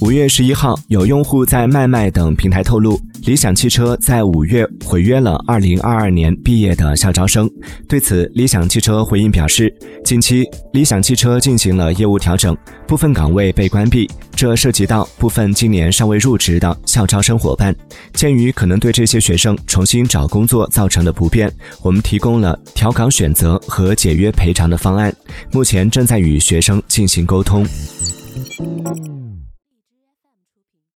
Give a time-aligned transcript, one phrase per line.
[0.00, 7.50] 五月十一号有用户在卖卖等平台透露理想汽车在五月毁约了二零二二年毕业的校招生
[7.88, 9.74] 对此理想汽车回应表示
[10.04, 12.54] 近期理想汽车进行了业务调整
[12.86, 17.74] 部分岗位被关闭这涉及到部分今年尚未入职的校招生伙伴。
[18.12, 21.50] 鉴于可能对这些学生重新找工作造成的不便
[21.80, 25.14] 我们提供了调岗选择和解约赔偿的方案。
[25.52, 27.66] 目前正在与学生进行沟通。